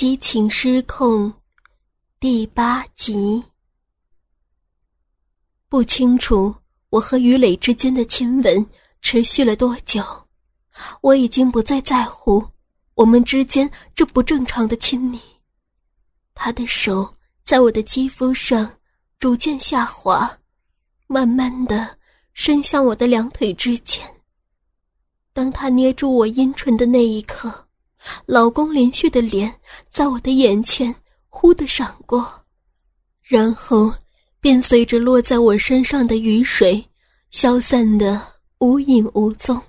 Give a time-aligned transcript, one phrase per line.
[0.00, 1.30] 激情失控，
[2.18, 3.44] 第八集。
[5.68, 6.54] 不清楚
[6.88, 8.66] 我和于磊之间的亲吻
[9.02, 10.02] 持续了多久，
[11.02, 12.42] 我已经不再在乎
[12.94, 15.20] 我们之间这不正常的亲密。
[16.32, 17.14] 他的手
[17.44, 18.78] 在我的肌肤上
[19.18, 20.34] 逐渐下滑，
[21.08, 21.98] 慢慢的
[22.32, 24.02] 伸向我的两腿之间。
[25.34, 27.66] 当他捏住我阴唇的那一刻。
[28.26, 29.54] 老公连续的脸
[29.88, 30.94] 在我的眼前
[31.28, 32.44] 忽的闪过，
[33.22, 33.92] 然后
[34.40, 36.84] 便随着落在我身上的雨水
[37.30, 38.20] 消散的
[38.58, 39.60] 无影无踪。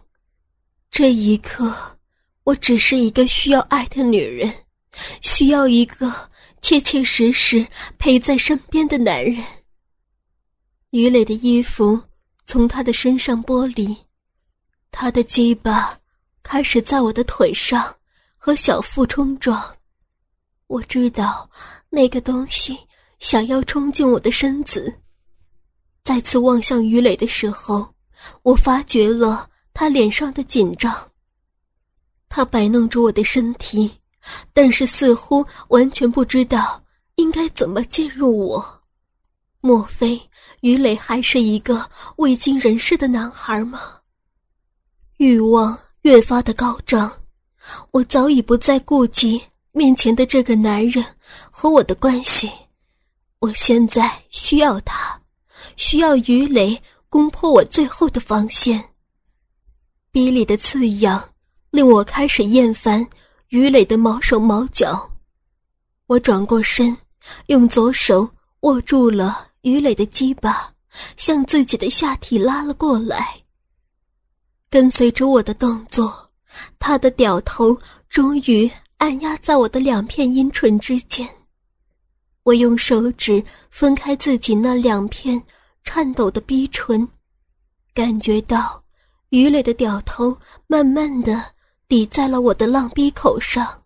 [0.89, 1.97] 这一刻，
[2.43, 4.51] 我只是一个需要爱的女人，
[5.21, 6.29] 需要一个
[6.61, 9.43] 切切实实陪在身边的男人。
[10.91, 12.01] 于磊的衣服
[12.45, 13.95] 从他的身上剥离，
[14.89, 15.97] 他的鸡巴
[16.43, 17.97] 开始在我的腿上。
[18.43, 19.63] 和小腹冲撞，
[20.65, 21.47] 我知道
[21.91, 22.75] 那个东西
[23.19, 24.91] 想要冲进我的身子。
[26.03, 27.93] 再次望向于磊的时候，
[28.41, 30.91] 我发觉了他脸上的紧张。
[32.29, 33.91] 他摆弄着我的身体，
[34.53, 36.83] 但是似乎完全不知道
[37.17, 38.81] 应该怎么进入我。
[39.59, 40.19] 莫非
[40.61, 43.99] 于磊还是一个未经人事的男孩吗？
[45.17, 47.20] 欲望越发的高涨。
[47.91, 51.03] 我早已不再顾及面前的这个男人
[51.49, 52.51] 和我的关系，
[53.39, 55.21] 我现在需要他，
[55.77, 58.83] 需要于雷攻破我最后的防线。
[60.11, 61.23] 逼里的刺痒
[61.69, 63.07] 令我开始厌烦
[63.49, 65.09] 于磊的毛手毛脚，
[66.07, 66.97] 我转过身，
[67.45, 68.29] 用左手
[68.61, 70.73] 握住了于磊的鸡巴，
[71.15, 73.37] 向自己的下体拉了过来。
[74.69, 76.30] 跟随着我的动作。
[76.79, 77.77] 他的屌头
[78.09, 81.27] 终于按压在我的两片阴唇之间，
[82.43, 85.41] 我用手指分开自己那两片
[85.83, 87.07] 颤抖的逼唇，
[87.93, 88.83] 感觉到
[89.29, 91.43] 鱼磊的屌头慢慢的
[91.87, 93.83] 抵在了我的浪逼口上。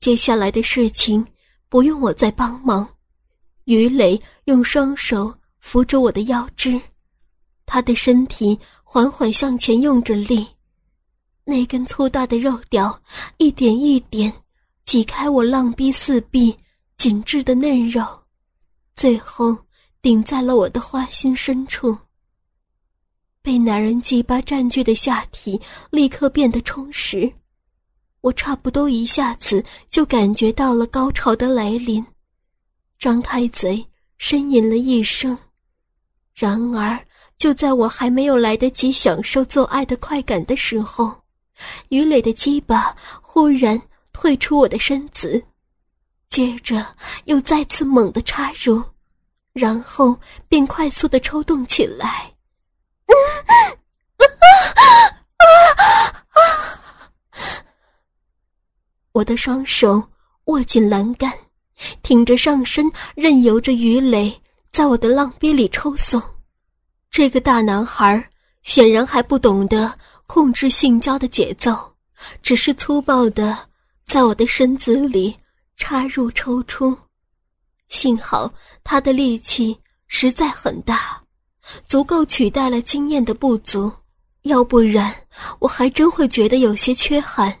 [0.00, 1.24] 接下来的事情
[1.68, 2.88] 不用我再帮忙，
[3.64, 6.80] 鱼磊用双手扶着我的腰肢，
[7.66, 10.44] 他的身体缓缓向前用着力。
[11.44, 13.02] 那根粗大的肉屌
[13.38, 14.32] 一点一点
[14.84, 16.56] 挤开我浪逼四壁
[16.96, 18.04] 紧致的嫩肉，
[18.94, 19.56] 最后
[20.00, 21.96] 顶在了我的花心深处。
[23.42, 25.60] 被男人鸡巴占据的下体
[25.90, 27.32] 立刻变得充实，
[28.20, 32.04] 我差不多一下子就感觉到了高潮的来临，
[33.00, 33.84] 张开嘴
[34.20, 35.36] 呻吟了一声。
[36.34, 37.04] 然而，
[37.36, 41.21] 就在我还没有来得及享受做爱的快感的时候，
[41.88, 43.80] 鱼磊的鸡巴忽然
[44.12, 45.42] 退出我的身子，
[46.28, 46.84] 接着
[47.24, 48.82] 又再次猛地插入，
[49.52, 50.18] 然后
[50.48, 52.32] 便快速的抽动起来。
[59.12, 60.02] 我的双手
[60.46, 61.30] 握紧栏杆，
[62.02, 64.40] 挺着上身，任由着于磊
[64.70, 66.20] 在我的浪逼里抽送。
[67.10, 68.30] 这个大男孩
[68.62, 69.94] 显然还不懂得。
[70.26, 71.94] 控制性交的节奏，
[72.42, 73.68] 只是粗暴的
[74.04, 75.36] 在我的身子里
[75.76, 76.96] 插入抽出。
[77.88, 78.52] 幸好
[78.82, 81.22] 他的力气实在很大，
[81.84, 83.92] 足够取代了经验的不足，
[84.42, 85.14] 要不然
[85.58, 87.54] 我还真会觉得有些缺憾。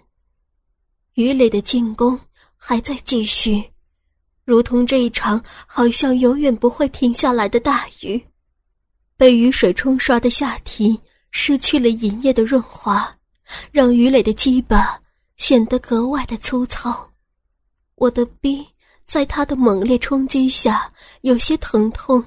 [1.14, 2.18] 鱼磊的进攻
[2.56, 3.62] 还在继续，
[4.46, 8.26] 如同这一场好像永远不会停下来的大雨，
[9.18, 10.98] 被雨水冲刷的下体。
[11.32, 13.12] 失去了银液的润滑，
[13.72, 15.00] 让鱼磊的鸡巴
[15.38, 17.10] 显得格外的粗糙。
[17.96, 18.64] 我的逼
[19.06, 20.92] 在他的猛烈冲击下
[21.22, 22.22] 有些疼痛，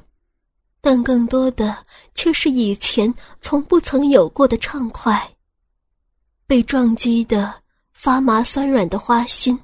[0.82, 5.32] 但更多的却是以前从不曾有过的畅快。
[6.48, 7.54] 被撞击的
[7.94, 9.58] 发麻酸软的花心，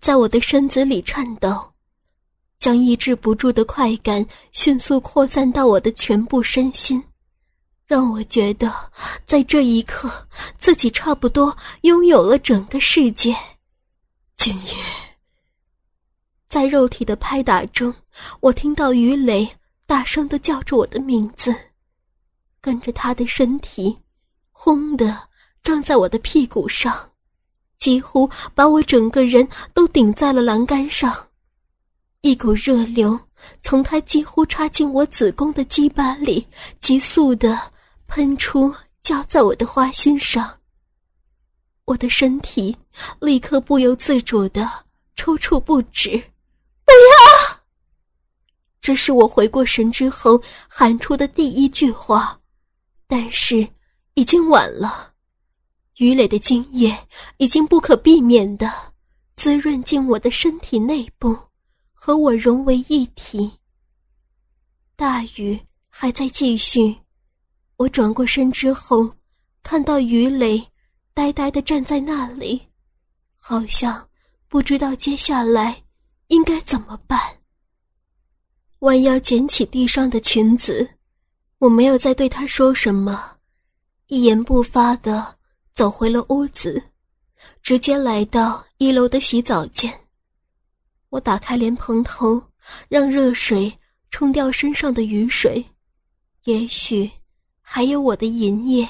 [0.00, 1.72] 在我的身子里颤抖，
[2.58, 7.02] 将抑制不住的快感迅速扩散到我的全部身心。
[7.94, 8.74] 让我觉得，
[9.24, 10.26] 在这一刻，
[10.58, 13.32] 自己差不多拥有了整个世界。
[14.34, 14.74] 今夜，
[16.48, 17.94] 在肉体的拍打中，
[18.40, 19.48] 我听到于磊
[19.86, 21.54] 大声的叫着我的名字，
[22.60, 23.96] 跟着他的身体，
[24.50, 25.16] 轰的
[25.62, 27.12] 撞在我的屁股上，
[27.78, 31.28] 几乎把我整个人都顶在了栏杆上。
[32.22, 33.16] 一股热流
[33.62, 36.44] 从他几乎插进我子宫的鸡巴里
[36.80, 37.56] 急速的。
[38.14, 38.72] 喷出，
[39.02, 40.60] 浇在我的花心上。
[41.84, 42.76] 我的身体
[43.18, 44.70] 立刻不由自主的
[45.16, 46.10] 抽搐不止。
[46.84, 47.58] 不要！
[48.80, 52.38] 这是我回过神之后喊出的第一句话，
[53.08, 53.68] 但是
[54.14, 55.12] 已经晚了。
[55.96, 56.96] 于磊的精液
[57.38, 58.72] 已经不可避免的
[59.34, 61.36] 滋润进我的身体内部，
[61.92, 63.50] 和我融为一体。
[64.94, 66.96] 大雨还在继续，
[67.76, 69.10] 我转过身之后，
[69.62, 70.64] 看到于磊
[71.12, 72.68] 呆呆的站在那里，
[73.36, 74.08] 好像
[74.48, 75.82] 不知道接下来
[76.28, 77.18] 应该怎么办。
[78.80, 80.88] 弯腰捡起地上的裙子，
[81.58, 83.38] 我没有再对他说什么，
[84.08, 85.36] 一言不发的。
[85.72, 86.80] 走回了屋子，
[87.60, 89.92] 直接来到一楼的洗澡间。
[91.08, 92.40] 我打开莲蓬头，
[92.88, 93.76] 让热水
[94.08, 95.64] 冲掉身上的雨水，
[96.44, 97.10] 也许
[97.66, 98.86] 还有我的银液。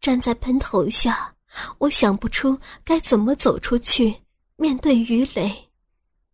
[0.00, 1.34] 站在喷头下，
[1.78, 4.14] 我想不出该怎么走出去
[4.56, 5.54] 面对鱼雷，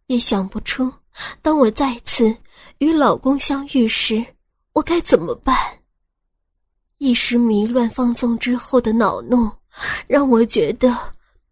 [0.07, 0.91] 也想不出
[1.43, 2.35] 当我再次
[2.79, 4.25] 与老公相遇时，
[4.73, 5.57] 我该怎么办。
[6.99, 9.51] 一时迷乱放纵之后的恼怒，
[10.07, 10.97] 让我觉得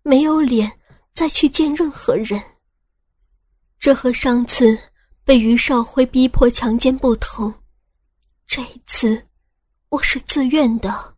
[0.02, 0.70] 没有脸
[1.12, 2.40] 再去见任何人。
[3.78, 4.78] 这和上次
[5.24, 7.52] 被于少辉逼迫强奸不同，
[8.46, 9.20] 这一次
[9.90, 11.16] 我是自愿的。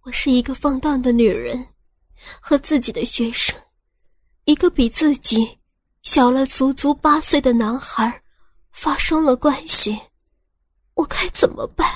[0.00, 1.68] 我是一个放荡的女人，
[2.40, 3.56] 和自己的学生，
[4.44, 5.56] 一个比自己
[6.02, 8.22] 小了足足八岁的男孩，
[8.72, 9.96] 发生了关系，
[10.94, 11.86] 我该怎么办？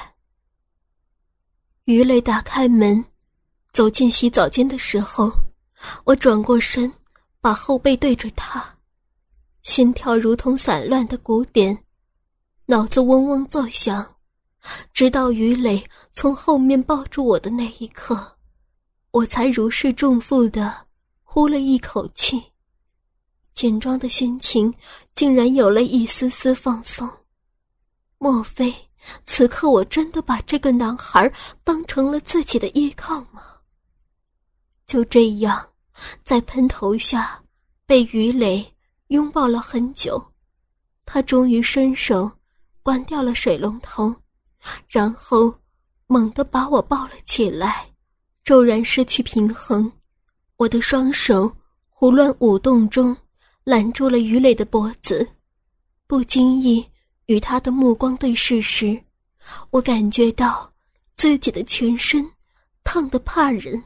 [1.87, 3.05] 鱼雷打开门，
[3.73, 5.29] 走进洗澡间的时候，
[6.05, 6.93] 我转过身，
[7.41, 8.79] 把后背对着他，
[9.65, 11.85] 心跳如同散乱的鼓点，
[12.67, 14.14] 脑子嗡嗡作响。
[14.93, 18.39] 直到于磊从后面抱住我的那一刻，
[19.11, 20.87] 我才如释重负的
[21.23, 22.43] 呼了一口气，
[23.55, 24.73] 紧张的心情
[25.15, 27.09] 竟然有了一丝丝放松。
[28.19, 28.75] 莫非？
[29.27, 31.31] 此刻我真的把这个男孩
[31.63, 33.43] 当成了自己的依靠吗？
[34.87, 35.73] 就这样，
[36.23, 37.43] 在喷头下
[37.85, 38.75] 被于磊
[39.09, 40.33] 拥抱了很久，
[41.05, 42.31] 他终于伸手
[42.83, 44.15] 关掉了水龙头，
[44.89, 45.55] 然后
[46.07, 47.91] 猛地把我抱了起来，
[48.45, 49.91] 骤然失去平衡，
[50.57, 51.51] 我的双手
[51.89, 53.17] 胡乱舞动中
[53.65, 55.27] 揽住了于磊的脖子，
[56.07, 56.89] 不经意。
[57.27, 59.03] 与他的目光对视时，
[59.71, 60.71] 我感觉到
[61.17, 62.31] 自己的全身
[62.83, 63.83] 烫得怕人。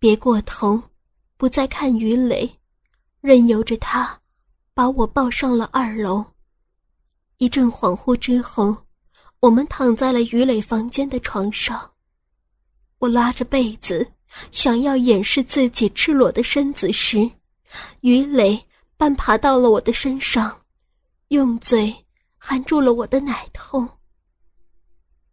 [0.00, 0.82] 别过头，
[1.36, 2.50] 不再看于磊，
[3.20, 4.20] 任由着他
[4.74, 6.24] 把我抱上了二楼。
[7.38, 8.76] 一阵恍惚之后，
[9.40, 11.92] 我们躺在了于磊房间的床上。
[12.98, 14.06] 我拉着被子，
[14.52, 17.30] 想要掩饰自己赤裸的身子时，
[18.00, 18.66] 于磊
[18.96, 20.62] 半爬到了我的身上，
[21.28, 21.94] 用嘴。
[22.38, 23.84] 含住了我的奶头，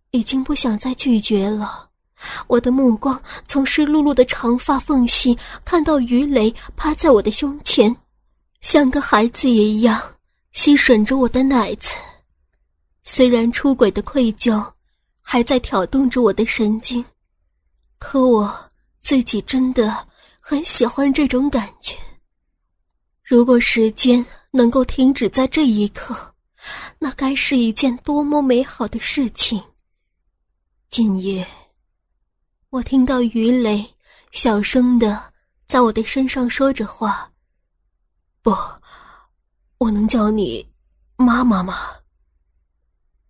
[0.10, 1.92] 已经不想再拒绝了。
[2.48, 7.96] 我的目光从湿漉漉的长发缝隙看到于雷趴在我的胸前，
[8.62, 10.02] 像个孩子一样
[10.54, 11.96] 吸吮着我的奶子。
[13.04, 14.74] 虽然出轨的愧疚
[15.22, 17.04] 还在挑动着我的神经，
[18.00, 18.70] 可我
[19.00, 20.08] 自己真的
[20.40, 21.96] 很喜欢这种感觉。
[23.24, 26.30] 如果时间能够停止在这一刻。
[26.98, 29.62] 那该是一件多么美好的事情！
[30.90, 31.46] 今夜，
[32.70, 33.86] 我听到鱼雷
[34.32, 35.34] 小声的
[35.68, 37.30] 在我的身上说着话。
[38.42, 38.56] 不，
[39.78, 40.66] 我能叫你
[41.18, 41.76] 妈妈吗？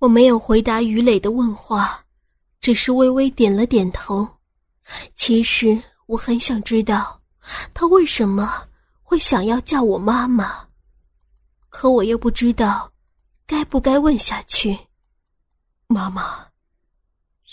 [0.03, 2.03] 我没有回答于磊的问话，
[2.59, 4.27] 只是微微点了点头。
[5.15, 7.21] 其实我很想知道，
[7.73, 8.67] 他为什么
[9.01, 10.67] 会想要叫我妈妈，
[11.69, 12.91] 可我又不知道。
[13.45, 14.77] 该不该问下去？
[15.87, 16.47] 妈妈，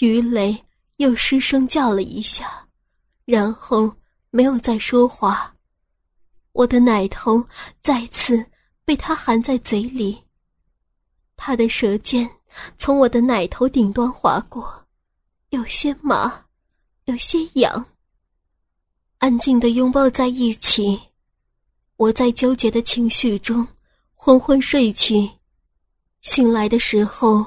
[0.01, 0.65] 于雷
[0.97, 2.67] 又失声叫了一下，
[3.27, 3.95] 然后
[4.31, 5.55] 没有再说话。
[6.51, 7.47] 我的奶头
[7.81, 8.45] 再次
[8.85, 10.25] 被他含在嘴里，
[11.37, 12.29] 他的舌尖
[12.77, 14.87] 从我的奶头顶端划过，
[15.51, 16.47] 有些麻，
[17.05, 17.87] 有些痒。
[19.19, 21.01] 安静的拥抱在一起，
[21.97, 23.67] 我在纠结的情绪中
[24.15, 25.31] 昏昏睡去。
[26.23, 27.45] 醒来的时候，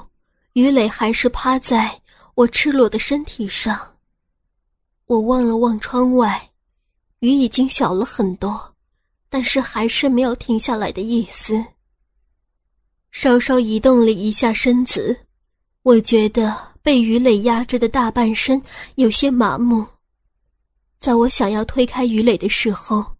[0.54, 2.00] 于磊还是趴在
[2.34, 3.96] 我赤裸的身体上。
[5.06, 6.50] 我望了望窗外，
[7.20, 8.74] 雨已经小了很多，
[9.28, 11.64] 但是还是没有停下来的意思。
[13.14, 15.16] 稍稍移动了一下身子，
[15.82, 16.52] 我觉得
[16.82, 18.60] 被鱼磊压着的大半身
[18.96, 19.86] 有些麻木。
[20.98, 23.14] 在我想要推开鱼磊的时候，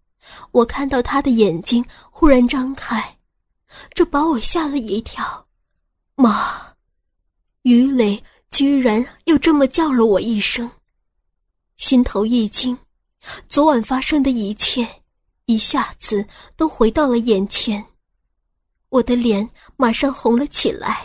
[0.50, 3.18] 我看到他的眼睛忽然张开，
[3.94, 5.46] 这把我吓了一跳。
[6.16, 6.74] 妈，
[7.62, 8.20] 鱼磊
[8.50, 10.68] 居然又这么叫了我一声，
[11.76, 12.76] 心头一惊，
[13.48, 14.86] 昨晚发生的一切
[15.46, 17.86] 一下子都回到了眼前，
[18.94, 21.04] 我的脸马上红了起来，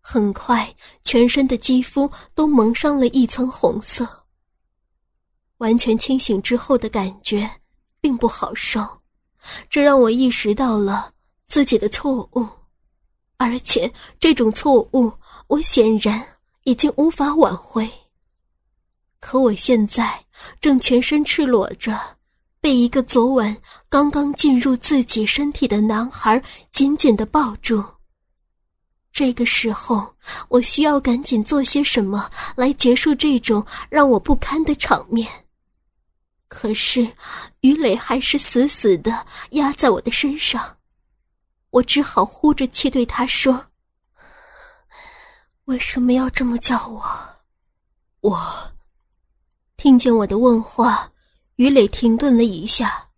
[0.00, 4.08] 很快全身的肌肤都蒙上了一层红色。
[5.58, 7.50] 完全清醒之后的感觉。
[8.00, 8.86] 并不好受，
[9.70, 11.14] 这让我意识到了
[11.46, 12.46] 自己的错误，
[13.38, 15.10] 而且这种错误
[15.46, 16.22] 我显然
[16.64, 17.90] 已经无法挽回。
[19.20, 20.22] 可我现在
[20.60, 21.98] 正全身赤裸着，
[22.64, 23.54] 被一个昨晚
[23.90, 27.84] 刚刚进入自己身体的男孩紧紧的抱住。
[29.12, 30.16] 这个时候，
[30.48, 35.30] 我需要赶紧做些什么来结束这种让我不堪的场面。
[36.48, 37.06] 可是，
[37.60, 40.78] 于磊还是死死的压在我的身上，
[41.68, 43.66] 我只好呼着气对他说
[45.66, 47.04] ：“为什么要这么叫我？”
[48.22, 48.72] 我
[49.76, 51.10] 听见我的问话，
[51.56, 53.08] 于磊停顿了一下：“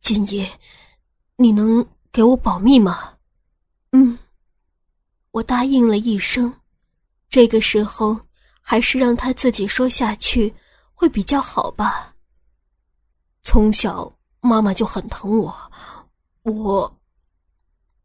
[0.00, 0.50] 今夜，
[1.36, 3.14] 你能给我保密吗
[3.92, 4.18] ？”“嗯。”
[5.32, 6.52] 我答应了一声。
[7.28, 8.18] 这个时候，
[8.60, 10.52] 还是让他自己说下去
[10.92, 12.16] 会比较好吧。
[13.42, 15.72] 从小，妈妈就很疼我。
[16.42, 17.00] 我，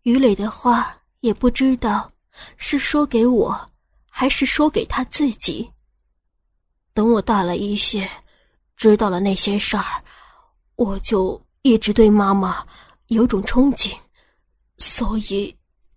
[0.03, 2.11] 于磊的话也不知道
[2.57, 3.71] 是说给我，
[4.07, 5.71] 还是说给他自己。
[6.93, 8.07] 等我大了一些，
[8.75, 10.03] 知道了那些事儿，
[10.75, 12.65] 我就一直对妈妈
[13.07, 13.95] 有种憧憬，
[14.77, 15.55] 所以，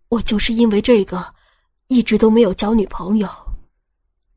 [0.08, 1.34] 我就是因为这个，
[1.88, 3.28] 一直都没有交女朋友。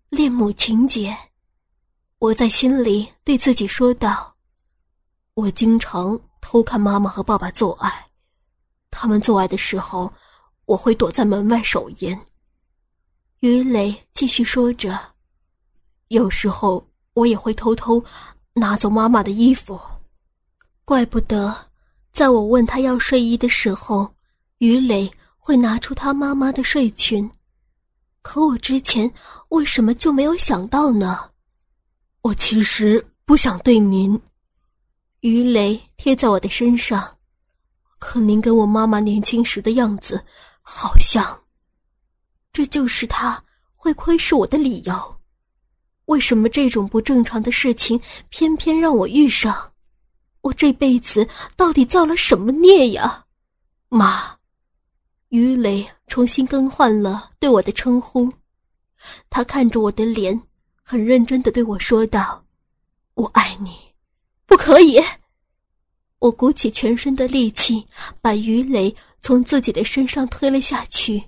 [0.10, 1.16] 恋母情节，
[2.20, 4.36] 我在心里对自己说道。
[5.36, 8.10] 我经常偷看妈妈和爸爸做爱，
[8.90, 10.12] 他们做爱的时候，
[10.66, 12.20] 我会躲在门外守烟。
[13.40, 15.00] 于磊继续说着，
[16.10, 18.04] 有时候我也会偷偷
[18.54, 19.80] 拿走妈妈的衣服。
[20.84, 21.56] 怪不得，
[22.12, 24.14] 在我问他要睡衣的时候，
[24.58, 27.30] 于磊会拿出他妈妈的睡裙。
[28.22, 29.12] 可我之前
[29.50, 31.32] 为什么就没有想到呢？
[32.22, 34.20] 我其实不想对您。
[35.22, 37.18] 于雷贴在我的身上，
[38.00, 40.24] 可您跟我妈妈年轻时的样子
[40.62, 41.44] 好像。
[42.52, 43.44] 这就是他
[43.76, 45.21] 会窥视我的理由。
[46.12, 49.72] 为什么这种不正常的事情偏偏让我遇上？
[50.42, 51.26] 我这辈子
[51.56, 53.26] 到底造了什么孽呀？
[53.88, 54.36] 妈，
[55.30, 58.30] 于雷重新更换了对我的称呼。
[59.30, 60.42] 他看着我的脸，
[60.84, 62.44] 很认真的对我说道
[63.16, 63.72] ：“我爱你。”
[64.46, 65.00] 不可以！
[66.20, 67.86] 我鼓起全身的力气，
[68.20, 71.24] 把于磊从自己的身上推了下去，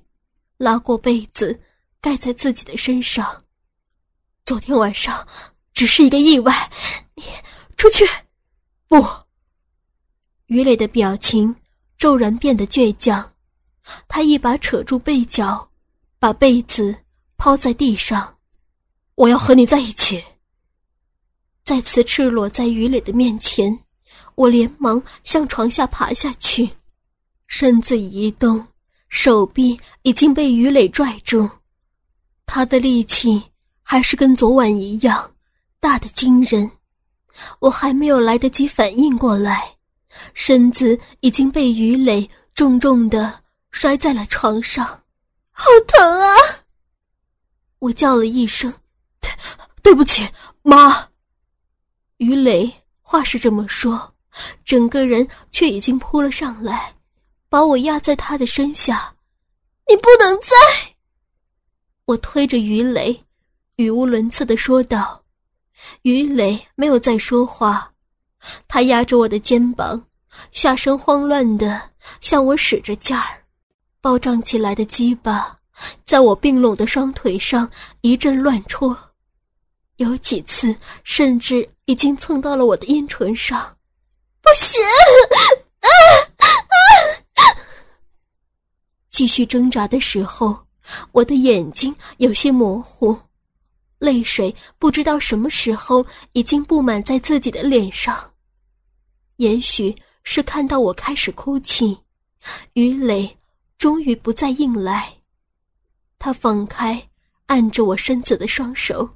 [0.57, 1.57] 拉过被子
[2.01, 3.42] 盖在自己的身上。
[4.45, 5.25] 昨天晚上
[5.73, 6.69] 只是一个意外，
[7.15, 7.23] 你
[7.77, 8.05] 出去！
[8.89, 9.01] 不！
[10.47, 11.55] 于磊的表情
[11.97, 13.33] 骤然变得倔强，
[14.09, 15.71] 他一把扯住被角，
[16.19, 16.93] 把被子
[17.37, 18.37] 抛在地上。
[19.15, 20.21] 我要和你在一起。
[21.63, 23.79] 再次赤裸在于磊的面前，
[24.35, 26.69] 我连忙向床下爬下去，
[27.47, 28.67] 身子一动，
[29.07, 31.49] 手臂已经被于磊拽住，
[32.45, 33.41] 他的力气
[33.93, 35.35] 还是跟昨晚一样
[35.79, 36.71] 大的惊人。
[37.59, 39.75] 我还没有来得及反应过来，
[40.33, 44.83] 身子已经被于磊重重的摔在了床上，
[45.51, 46.25] 好疼啊！
[47.77, 48.73] 我叫了一声
[49.21, 49.29] ：“对
[49.83, 50.27] 对不起，
[50.63, 51.09] 妈。”
[52.17, 54.15] 于磊话是这么说，
[54.65, 56.95] 整个人却已经扑了上来，
[57.47, 59.13] 把我压在他的身下。
[59.87, 60.95] 你不能再！
[62.05, 63.23] 我推着鱼雷，
[63.77, 65.23] 语无伦次的说道。
[66.03, 67.91] 于磊没有再说话，
[68.67, 70.05] 他压着我的肩膀，
[70.51, 71.81] 下身慌乱的
[72.21, 73.43] 向我使着劲儿，
[73.99, 75.57] 暴胀起来的鸡巴
[76.05, 77.69] 在我并拢的双腿上
[78.01, 78.97] 一阵乱戳。
[79.97, 83.77] 有几次，甚至已经蹭到了我的阴唇上，
[84.41, 84.81] 不行！
[85.81, 87.43] 啊！
[89.09, 90.65] 继续挣扎的时候，
[91.11, 93.17] 我的眼睛有些模糊，
[94.03, 98.33] 泪水不知道什么时候已经布满在自己的脸上。
[99.37, 101.97] 也许是看到我开始哭泣，
[102.73, 103.37] 于磊
[103.77, 105.13] 终于不再硬来，
[106.19, 107.01] 他放开
[107.45, 109.09] 按着我身子的双手。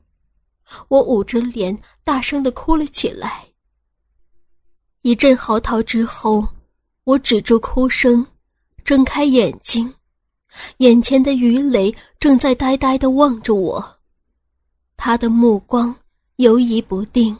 [0.87, 3.45] 我捂着脸，大声的哭了起来。
[5.01, 6.47] 一阵嚎啕之后，
[7.03, 8.25] 我止住哭声，
[8.85, 9.93] 睁开眼睛，
[10.77, 13.96] 眼前的于磊正在呆呆的望着我，
[14.97, 15.95] 他的目光
[16.35, 17.37] 游移不定，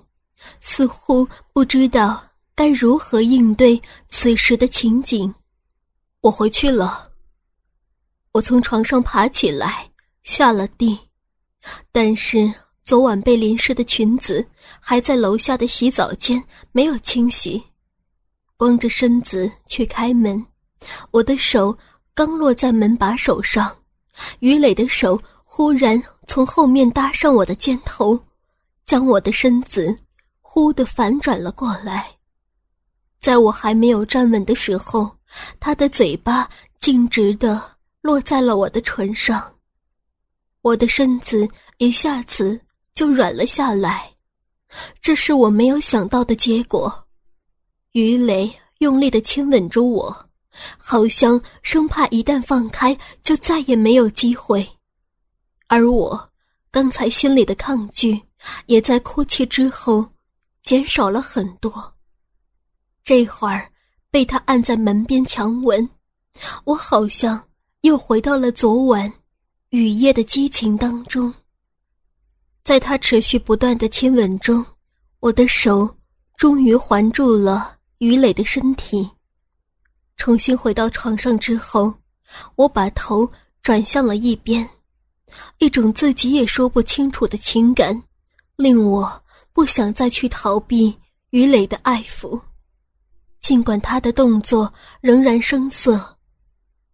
[0.61, 2.23] 似乎不知道
[2.55, 5.33] 该如何应对此时的情景。
[6.21, 7.11] 我回去了。
[8.33, 9.91] 我从床上爬起来，
[10.23, 10.97] 下了地，
[11.91, 12.51] 但是
[12.83, 14.47] 昨晚被淋湿的裙子
[14.79, 17.61] 还在楼下的洗澡间没有清洗。
[18.55, 20.45] 光着身子去开门，
[21.11, 21.77] 我的手
[22.13, 23.75] 刚落在门把手上，
[24.39, 28.19] 于磊的手忽然从后面搭上我的肩头，
[28.85, 29.97] 将我的身子
[30.41, 32.07] 忽地反转了过来。
[33.19, 35.09] 在我还没有站稳的时候，
[35.59, 37.59] 他的嘴巴径直地。
[37.99, 39.53] 落在了我的唇上，
[40.61, 41.45] 我的身子
[41.77, 42.57] 一下子
[42.93, 44.13] 就软了下来，
[45.01, 47.05] 这是我没有想到的结果。
[47.91, 50.29] 于雷用力的亲吻着我，
[50.77, 54.65] 好像生怕一旦放开就再也没有机会，
[55.67, 56.29] 而我
[56.71, 58.21] 刚才心里的抗拒
[58.65, 60.05] 也在哭泣之后
[60.63, 61.93] 减少了很多。
[63.03, 63.71] 这会儿
[64.09, 65.89] 被他按在门边强吻，
[66.65, 67.43] 我好像。
[67.81, 69.13] 又回到了昨晚
[69.69, 71.31] 雨夜的激情当中。
[72.63, 74.65] 在他持续不断的亲吻中，
[75.19, 75.95] 我的手
[76.35, 79.09] 终于环住了于磊的身体。
[80.17, 81.93] 重新回到床上之后，
[82.55, 83.31] 我把头
[83.61, 84.67] 转向了一边，
[85.57, 88.03] 一种自己也说不清楚的情感，
[88.55, 90.97] 令我不想再去逃避
[91.29, 92.39] 于磊的爱抚。
[93.41, 96.17] 尽管他的动作仍然生涩，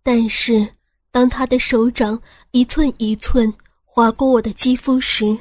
[0.01, 0.69] 但是。
[1.13, 3.53] 当他的手掌一寸一寸
[3.85, 5.37] 划过我的肌肤时，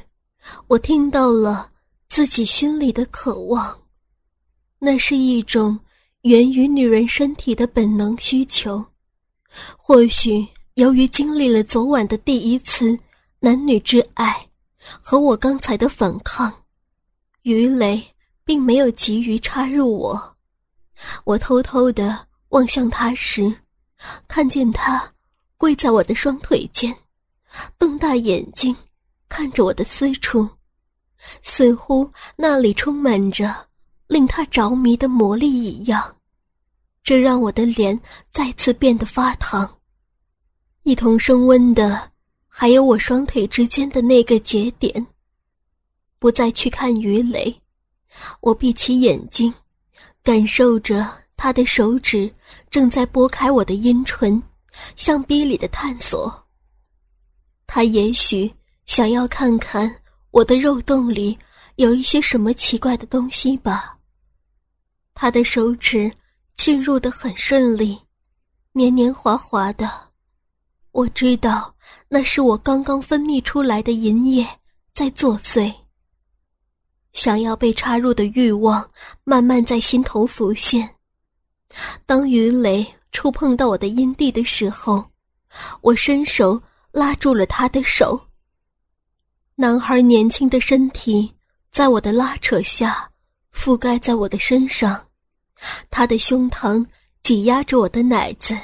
[0.67, 1.71] 我听到了
[2.11, 3.81] 自己心里的渴望。
[4.79, 5.81] 那是一种
[6.25, 8.85] 源于女人身体的本能需求。
[9.79, 12.99] 或许由于经历了昨晚的第一次
[13.41, 16.51] 男女之爱，和我刚才的反抗，
[17.43, 18.03] 鱼雷
[18.43, 20.37] 并没有急于插入我。
[21.25, 23.55] 我偷偷的望向他时，
[24.27, 25.13] 看见他。
[25.59, 26.93] 跪在我的双腿间，
[27.79, 28.75] 瞪大眼睛
[29.29, 30.49] 看着我的私处，
[31.41, 33.55] 似乎那里充满着
[34.09, 36.17] 令他着迷的魔力一样。
[37.05, 38.01] 这让我的脸
[38.33, 39.73] 再次变得发烫。
[40.83, 42.11] 一同升温的，
[42.49, 45.07] 还有我双腿之间的那个节点。
[46.19, 47.55] 不再去看鱼雷，
[48.41, 49.53] 我闭起眼睛，
[50.23, 52.33] 感受着他的手指
[52.71, 54.43] 正在拨开我的阴唇。
[54.97, 56.47] 向逼里的探索。
[57.67, 58.51] 他也许
[58.87, 61.39] 想要看看我的肉洞里
[61.77, 63.99] 有一些什么奇怪的东西吧。
[65.13, 66.11] 他的手指
[66.55, 68.01] 进入的很顺利，
[68.73, 70.12] 黏黏滑滑的。
[70.93, 71.75] 我知道
[72.09, 74.47] 那是我刚刚分泌出来的银液
[74.95, 75.73] 在作祟。
[77.13, 78.91] 想要被插入的欲望
[79.25, 80.97] 慢慢在心头浮现。
[82.07, 82.87] 当云雷。
[83.15, 85.05] 触碰到我的阴蒂的时候，
[85.83, 88.19] 我伸手拉住了他的手。
[89.55, 91.31] 男孩年轻的身体
[91.71, 93.11] 在我的拉扯下
[93.53, 95.09] 覆盖在我的身上，
[95.91, 96.83] 他的胸膛
[97.23, 98.57] 挤压着我的奶子，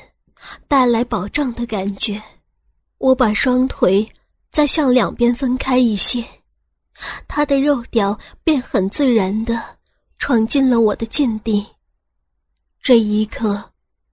[0.66, 2.22] 带来保障的感觉。
[2.98, 4.10] 我把双腿
[4.50, 6.24] 再向两边分开一些，
[7.26, 9.62] 他的肉屌便很自然地
[10.18, 11.66] 闯进了我的禁地。
[12.80, 13.72] 这一刻。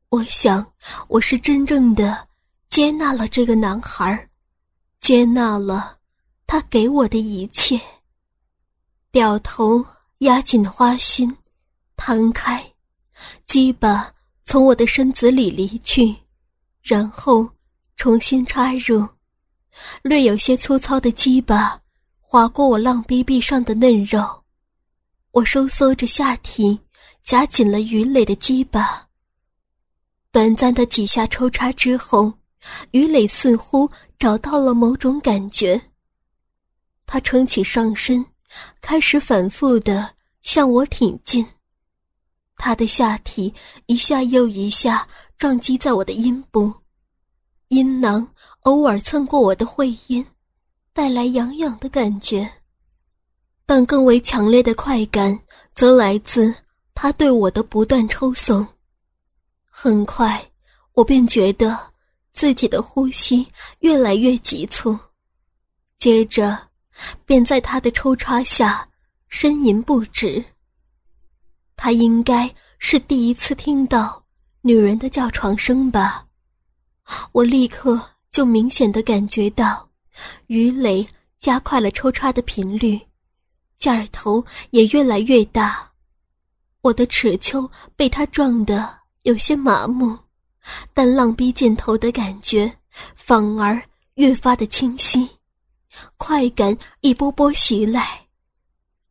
[0.10, 0.66] 我想，
[1.10, 2.26] 我是真正的
[2.70, 4.30] 接纳了这个男孩，
[5.02, 5.98] 接纳了
[6.48, 7.78] 他给我的一切。
[9.12, 9.84] 掉头
[10.20, 11.36] 压紧花心，
[11.98, 12.64] 弹开，
[13.46, 14.10] 鸡巴
[14.46, 16.16] 从我的身子里离去，
[16.84, 17.50] 然后
[17.98, 19.06] 重新插入。
[20.04, 21.82] 略有些粗糙的鸡巴
[22.22, 24.44] 划过我浪逼壁上的嫩肉，
[25.32, 26.80] 我收缩着下体，
[27.24, 29.08] 夹紧了鱼磊的鸡巴。
[30.32, 32.32] 短暂的几下抽插之后，
[32.92, 35.82] 于磊似乎找到了某种感觉。
[37.08, 38.24] 他撑起上身，
[38.80, 41.46] 开始反复的向我挺进。
[42.58, 43.54] 他的下体
[43.86, 46.74] 一下又一下撞击在我的阴部，
[47.68, 48.28] 阴囊
[48.62, 50.26] 偶尔蹭过我的会阴，
[50.94, 52.50] 带来痒痒的感觉。
[53.66, 55.38] 但更为强烈的快感
[55.74, 56.54] 则来自
[56.94, 58.66] 他对我的不断抽送。
[59.70, 60.42] 很快，
[60.94, 61.78] 我便觉得
[62.32, 63.46] 自己的呼吸
[63.80, 64.98] 越来越急促，
[65.98, 66.58] 接着，
[67.26, 68.88] 便在他的抽插下
[69.30, 70.44] 呻吟不止。
[71.76, 74.24] 他应该是第一次听到
[74.62, 76.26] 女人的叫床声吧。
[77.32, 79.90] 我立刻就明显的感觉到，
[80.48, 81.08] 于磊
[81.40, 83.00] 加快了抽插的频率，
[83.78, 85.92] 劲儿头也越来越大。
[86.82, 90.18] 我的齿丘被他撞得有些麻木，
[90.94, 92.72] 但浪逼箭头的感觉
[93.16, 93.82] 反而
[94.16, 95.30] 越发的清晰，
[96.18, 98.25] 快感一波波袭来，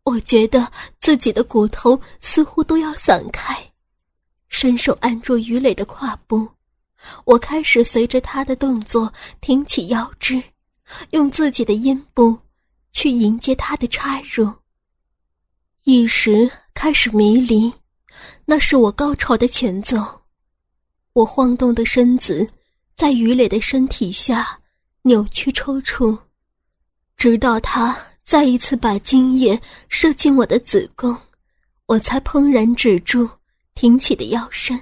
[0.05, 3.57] 我觉得自己的骨头似乎都要散开，
[4.49, 6.47] 伸手按住于磊的胯部。
[7.25, 10.43] 我开始随着他的动作挺起腰肢，
[11.11, 12.38] 用自己的阴部
[12.93, 14.51] 去迎接他的插入。
[15.85, 17.73] 一时开始迷离，
[18.45, 20.23] 那是我高潮的前奏。
[21.14, 22.47] 我晃动的身子
[22.95, 24.61] 在于磊的身体下
[25.03, 26.19] 扭曲抽搐，
[27.17, 31.16] 直到他再一次把精液射进我的子宫，
[31.87, 33.28] 我才怦然止住
[33.74, 34.80] 挺起的腰身。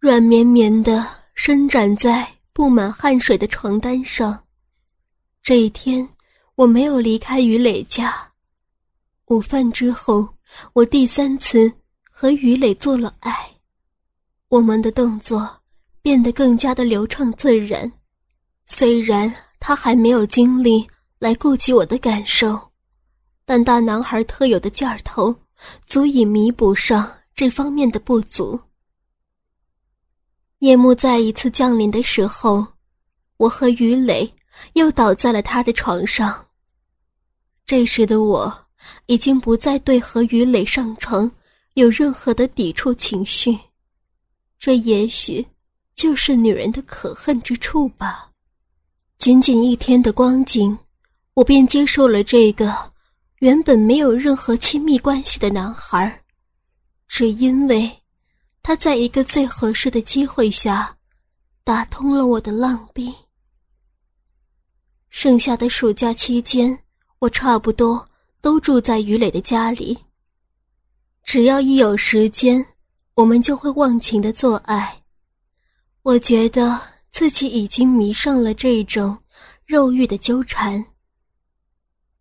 [0.00, 4.42] 软绵绵的伸展在布满汗水的床单上。
[5.42, 6.08] 这一天，
[6.56, 8.32] 我没有离开于磊家。
[9.26, 10.28] 午饭之后，
[10.72, 11.72] 我第三次
[12.10, 13.32] 和于磊做了爱，
[14.48, 15.48] 我们的动作
[16.02, 17.90] 变得更加的流畅自然。
[18.66, 20.86] 虽然他还没有精力
[21.22, 22.72] 来顾及我的感受，
[23.44, 25.32] 但大男孩特有的劲儿头
[25.86, 28.58] 足以弥补上这方面的不足。
[30.58, 32.66] 夜幕再一次降临的时候，
[33.36, 34.28] 我和于磊
[34.72, 36.48] 又倒在了他的床上。
[37.64, 38.52] 这时的我
[39.06, 41.30] 已经不再对和于磊上床
[41.74, 43.56] 有任何的抵触情绪，
[44.58, 45.46] 这也许
[45.94, 48.28] 就是女人的可恨之处吧。
[49.18, 50.76] 仅仅一天的光景，
[51.34, 52.92] 我便接受了这个
[53.38, 56.22] 原本没有任何亲密关系的男孩，
[57.08, 57.90] 只因为。
[58.64, 60.96] 他在一个最合适的机会下，
[61.64, 63.12] 打通了我的浪逼。
[65.10, 66.78] 剩下的暑假期间，
[67.18, 68.08] 我差不多
[68.40, 69.98] 都住在于磊的家里。
[71.24, 72.64] 只要一有时间，
[73.14, 75.02] 我们就会忘情的做爱。
[76.02, 79.18] 我觉得自己已经迷上了这种
[79.66, 80.84] 肉欲的纠缠。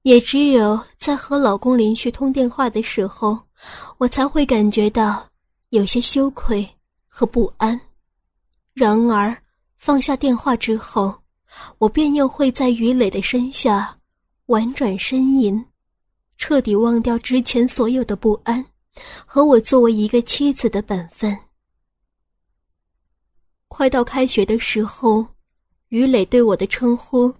[0.04, 3.40] 也只有在和老公连续通电话的时候，
[3.98, 5.28] 我才会感觉到。
[5.70, 6.68] 有些羞愧
[7.08, 7.80] 和不安，
[8.74, 9.42] 然而
[9.78, 11.16] 放下电话之后，
[11.78, 13.98] 我便又会在于磊的身下
[14.48, 15.66] 婉转呻吟，
[16.36, 18.66] 彻底忘掉之前所有的不安
[19.26, 21.40] 和我作为一个妻子的本分。
[23.70, 25.26] 快到开学的时候，
[25.88, 27.34] 于磊对我的称呼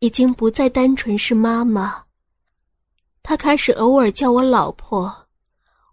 [0.00, 2.04] 已经不再单纯是妈妈，
[3.22, 5.14] 他开始偶尔叫我老婆。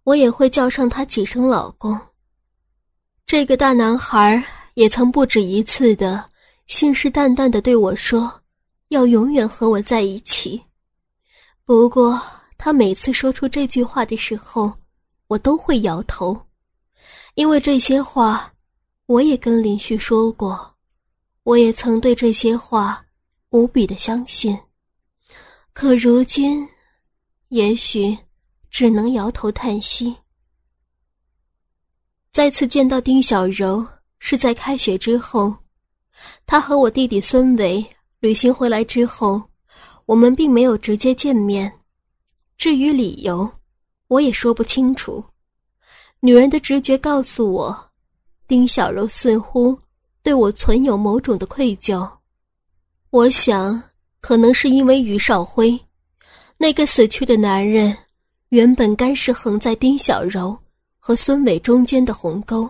[0.03, 1.99] 我也会叫上他几声老公。
[3.25, 4.41] 这个大男孩
[4.75, 6.29] 也曾不止一次的
[6.67, 8.31] 信誓旦旦的对我说，
[8.87, 10.63] 要永远和我在一起。
[11.65, 12.17] 不过
[12.57, 14.71] 他每次说出这句话的时候，
[15.27, 16.39] 我都会摇头，
[17.35, 18.53] 因为这些话，
[19.07, 20.73] 我也跟林旭说过，
[21.43, 23.05] 我也曾对这些话
[23.49, 24.57] 无比的相信。
[25.73, 26.67] 可如今，
[27.49, 28.17] 也许。
[28.69, 30.15] 只能摇头叹息。
[32.31, 33.83] 再次见到丁小柔
[34.19, 35.55] 是在开学之后，
[36.45, 37.83] 她和我弟弟孙伟
[38.19, 39.41] 旅行回来之后，
[40.05, 41.79] 我们并没有直接见面。
[42.55, 43.49] 至于理由，
[44.09, 45.23] 我也说不清楚。
[46.19, 47.91] 女人的直觉告诉我，
[48.47, 49.79] 丁小柔似乎
[50.21, 52.16] 对我存有某种的愧疚。
[53.09, 53.81] 我想，
[54.19, 55.79] 可能是因为于少辉，
[56.57, 57.95] 那个死去的男人。
[58.49, 60.57] 原本该是横在丁小柔
[60.99, 62.69] 和孙伟中间的鸿沟，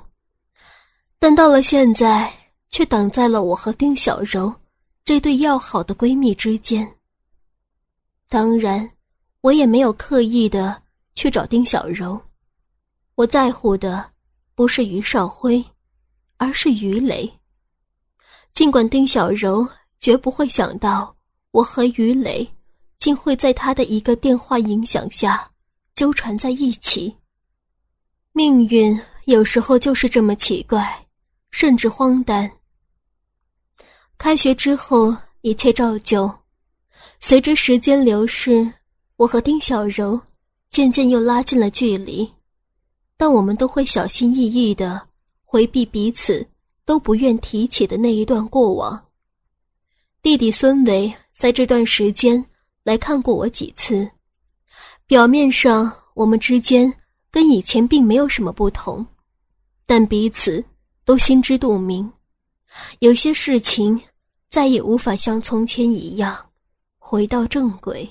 [1.20, 2.34] 但到了现在，
[2.70, 4.52] 却挡在了我和丁小柔
[5.06, 6.92] 这对要好的闺蜜之间。
[8.28, 8.90] 当然，
[9.42, 10.82] 我也没有刻意的
[11.14, 12.20] 去找丁小柔，
[13.14, 14.04] 我在乎的
[14.56, 15.64] 不是于少辉，
[16.38, 17.32] 而是于磊。
[18.52, 19.68] 尽管丁小柔
[20.08, 21.14] 绝不会想到
[21.52, 22.50] 我和于磊
[22.98, 25.52] 竟会在他的一个电话影响下。
[25.96, 27.14] 纠缠在一起。
[28.32, 31.06] 命运有时候就是这么奇怪，
[31.52, 32.50] 甚至荒诞。
[34.18, 36.32] 开学之后，一切照旧。
[37.20, 38.72] 随着时间流逝，
[39.18, 40.18] 我和丁小柔
[40.70, 42.32] 渐渐又拉近了距离，
[43.18, 45.06] 但我们都会小心翼翼的
[45.44, 46.48] 回避彼此
[46.86, 49.04] 都不愿提起的那一段过往。
[50.22, 52.44] 弟弟孙伟在这段时间
[52.84, 54.10] 来看过我几次。
[55.06, 56.94] 表面上我们之间
[57.32, 59.06] 跟以前并没有什么不同，
[59.86, 60.64] 但彼此
[61.06, 62.12] 都心知肚明，
[63.00, 64.00] 有些事情
[64.50, 66.50] 再也无法像从前一样
[66.98, 68.08] 回到正轨。